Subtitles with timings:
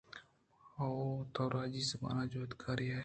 [0.75, 0.89] ھو،
[1.33, 2.99] تو راجی زّبان ءِ جُھدکارے ئے۔